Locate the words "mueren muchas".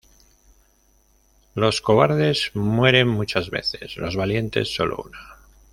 2.55-3.51